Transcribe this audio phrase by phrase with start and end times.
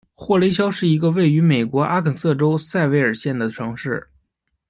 [0.15, 4.09] 霍雷肖是一个位于美国阿肯色州塞维尔县的城市。